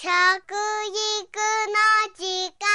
[0.00, 0.14] 食育の
[2.14, 2.22] 時
[2.54, 2.68] 間。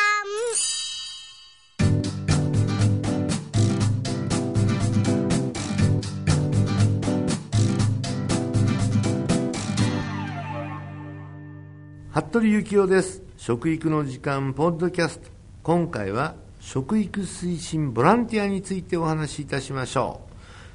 [12.11, 13.21] 服部幸男です。
[13.37, 15.29] 食育の時間ポッドキャスト。
[15.63, 20.33] 今回は食育推進ボランティアについてお話しいたしましょう。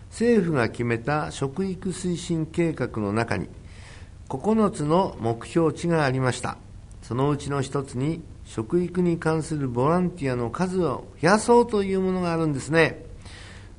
[0.08, 3.50] 政府が決めた食育推進計画の中に
[4.28, 6.58] 9つの目標値がありました。
[7.02, 13.04] そのうちの1つに食育に関するボランティアの数を増やそうというものがあるんですね。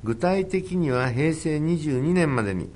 [0.03, 2.70] 具体的には平成22年までに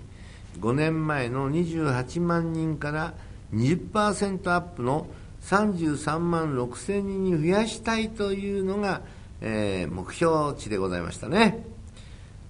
[0.59, 3.13] 5年前の28万人から
[3.54, 5.08] 20%アップの
[5.41, 9.02] 33万6千人に増やしたいというのが、
[9.41, 11.66] えー、目標値でございましたね。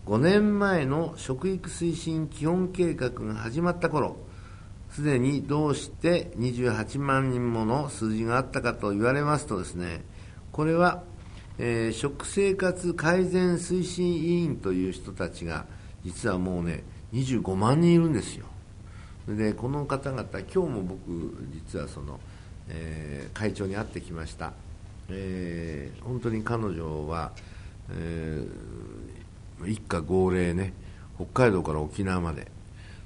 [0.06, 4.18] 5年前の食育推進基本計画が始まった頃
[4.94, 10.04] すでにどうして28万人もの数字があったかと言われますとですね
[10.52, 11.04] これは、
[11.58, 15.66] えー、食生活改善推進委員という人たちが
[16.06, 18.46] 実はもうね25万人いるんですよ。
[19.28, 21.00] でこの方々今日も僕
[21.54, 22.20] 実はその、
[22.68, 24.52] えー、会長に会ってきました、
[25.10, 27.32] えー、本当に彼女は、
[27.90, 28.74] えー
[29.68, 30.74] 一家号令ね
[31.16, 32.48] 北海道から沖縄まで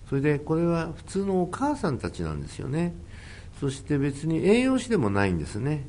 [0.10, 2.94] それでこれは普通のお母さんたちなんですよね
[3.60, 5.86] そして別に栄養士でもないんですね、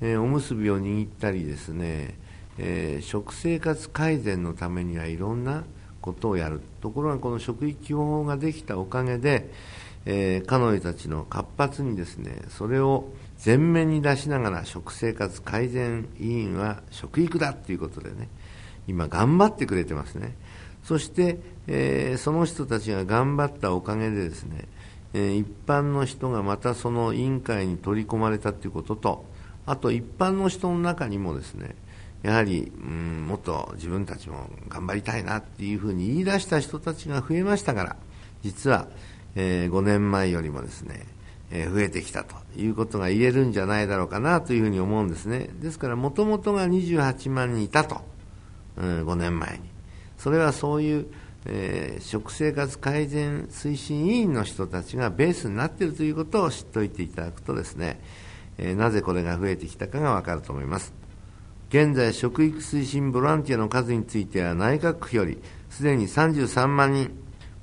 [0.00, 2.14] えー、おむすびを握ったりですね、
[2.58, 5.64] えー、食生活改善のためにはいろんな
[6.00, 9.50] ことをやるところがこの食育基本法ができたおかげで、
[10.04, 13.08] えー、彼女たちの活発にですねそれを
[13.44, 18.28] 前面に出しながら食生活改善委員は食育だということでね
[18.86, 20.36] 今頑張ってくれてますね。
[20.86, 24.68] そして、えー、その人たちが頑張ったおかげでですね、
[25.14, 29.24] えー、一般の人がまたその委員会に取り込まれたということと、
[29.66, 31.74] あと一般の人の中にもですね、
[32.22, 37.96] やはり、うん、もっと自分たちも頑張りたいなっていうふうに言い出した人たちが増えましたから、
[38.44, 38.86] 実は、
[39.34, 41.04] えー、5年前よりもですね、
[41.50, 45.50] えー、増えてきたということが言えるんじゃないだろうかなというふうに思うんですね。
[45.60, 48.02] ですから、もともとが28万人いたと。
[48.76, 49.75] うん5年前に
[50.18, 51.06] それはそういう、
[51.44, 58.00] えー、食生活改善推進委員の人たちがベースになっているということを知っておいていただくとですね、
[58.58, 60.94] えー、なぜこれが増えてきたかがわかると思います。
[61.68, 65.38] 現在食育推進ボランティアの数については内閣府より
[65.68, 67.10] すでに33万人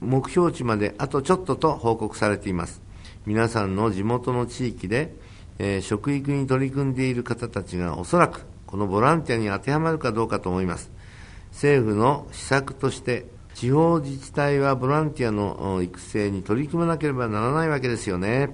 [0.02, 2.82] 目標値まであとちょっとと報告されています。
[3.26, 5.14] 皆さんの地元の地域で、
[5.58, 10.92] えー、食育に取り組んでいる方たちがおそらくこのボランティアに当てはまるかどうかと思います。
[11.54, 18.50] 政府の施策として地方自治体はボランティアの育成に取り組まなければならないわけですよね。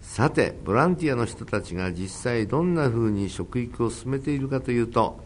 [0.00, 5.24] さてボランティアの人たちが実際どんなふうに食育を進めているかというと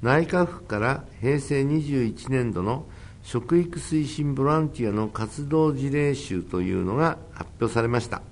[0.00, 2.86] 内閣府から平成21年度の
[3.22, 8.22] 食育推進ボランティアの活動事例集というのが発表されました、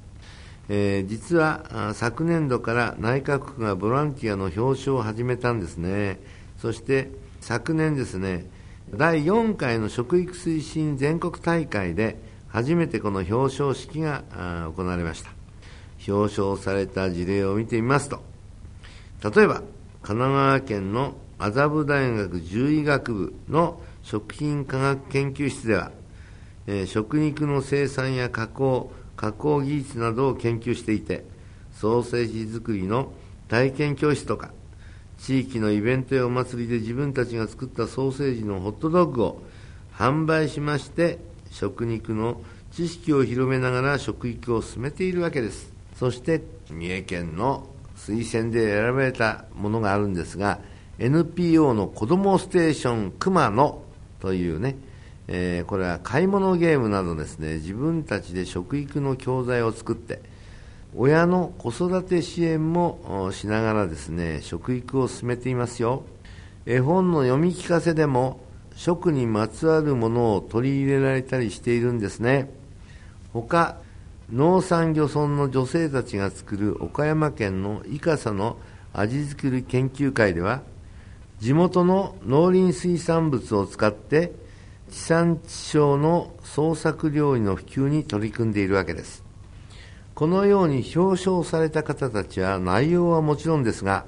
[0.68, 6.20] えー、実は昨年度から内閣府がボランティアの表彰を始めたんですね。
[6.58, 7.10] そして
[7.40, 8.46] 昨年ですね
[8.90, 14.24] 第4回の食育推進全国大会で初めてこの表彰式が
[14.76, 15.36] 行われました。
[16.08, 18.22] 表彰された事例を見てみますと
[19.22, 19.62] 例えば
[20.02, 25.90] 神奈川県の麻布大学獣医学部の食品科学研究室では、
[26.66, 31.24] えー、食肉の生産や加工加工技術などを研究していて
[31.72, 33.12] ソーセージ作りの
[33.48, 34.52] 体験教室とか
[35.18, 39.42] 地域のイベントやお祭りで自分たちが作ったソーセージのホットドッグを
[39.94, 41.18] 販売しまして
[41.50, 42.40] 食肉の
[42.72, 45.72] 知識を広めながら食育を進めているわけです。
[45.98, 47.66] そして三重県の
[47.96, 50.60] 推薦で選ばれたものがあるんですが
[50.98, 53.82] NPO の子どもステーション熊野
[54.20, 54.76] というね、
[55.28, 60.20] えー、これは買い物ゲームなどですね自分たちで食育の教材を作って
[60.94, 66.04] 親の子育て支援もしながらですね食育を進めていますよ。
[66.64, 68.40] 絵本の読み聞かせでも
[68.74, 72.50] 食にまつわるものを取り入れられたりしているんですね。
[73.32, 73.78] 他
[74.32, 78.58] 農産漁村の女性たちが作る岡山県の伊笠の
[78.92, 80.62] 味作り研究会では
[81.38, 84.32] 地元の農林水産物を使って
[84.90, 89.25] 地産地消の創作料理の普及に取り組んでいるわけです。
[90.16, 94.06] このように表彰された方たちは内容はもちろんですが、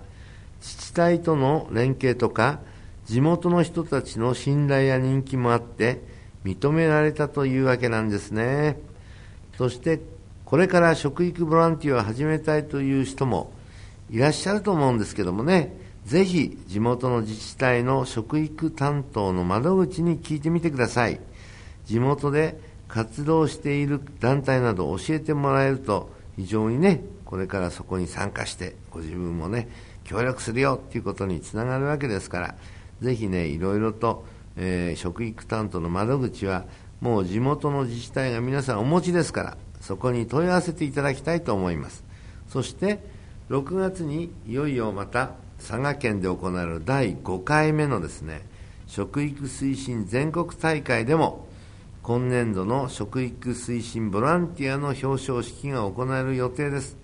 [0.62, 2.60] 自治体との連携とか、
[3.04, 6.00] 地元の人たちの信頼や人気もあって、
[6.46, 8.80] 認められたというわけなんですね。
[9.58, 10.00] そして、
[10.46, 13.52] これから食育ボランティアを始めたいという人も
[14.08, 15.76] いらっしゃると思うんですけどもね、
[16.06, 21.20] ぜひ地元の自治体の食育担当の窓口に聞いてみてください。
[21.84, 29.68] 地元で活動している団体など教えてもらえると非常にね、これからそこに参加してご自分もね、
[30.04, 32.54] 協力するよっていうことにつながるわけですから、
[33.02, 34.24] ぜひね、いろいろと、
[34.56, 36.64] えー、食育担当の窓口は
[37.00, 42.04] もう地元の自治体が皆さんお持ちですから、そこに問い合わせていただきたいと思います。
[42.48, 43.00] そして、
[43.50, 48.46] 6月にいよいよまた佐賀県で行われる第5回目のですね、
[48.86, 51.47] 食育推進全国大会でも、
[52.08, 56.96] 今年度の食育推進ボランティアの表彰式が行われる予定です。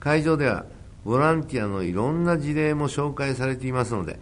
[0.00, 0.64] 会場では、
[1.04, 4.18] ボランティアのいろんな事例も紹介されていますので、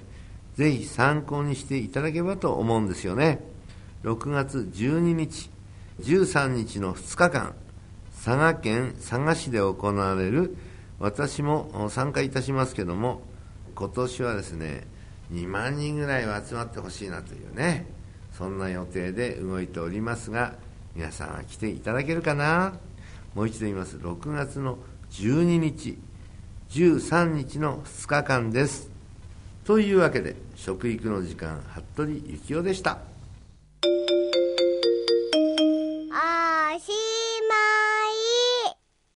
[0.56, 3.38] ぜひ参考にしていただければと思うんですよね。
[4.02, 5.48] 6月12日、
[6.00, 7.54] 13日の2日間、
[8.24, 10.56] 佐賀県佐賀市で行われる、
[10.98, 13.22] 私も参加いたしますけども、
[13.76, 14.88] 今年はですね、
[15.30, 17.86] 2万人ぐらいは集まってほしいなというね、
[18.36, 20.54] そんな予定で動いておりますが、
[20.94, 22.74] 皆さんは来ていただけるかな？
[23.34, 23.96] もう一度言います。
[23.96, 24.78] 6月の
[25.10, 25.98] 12日、
[26.70, 28.90] 13日の2日間です。
[29.64, 31.62] というわけで、食育の時間、
[31.94, 32.98] 服部幸雄でした。